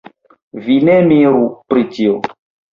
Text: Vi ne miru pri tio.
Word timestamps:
Vi 0.69 0.77
ne 0.87 0.95
miru 1.13 1.45
pri 1.71 1.87
tio. 1.95 2.19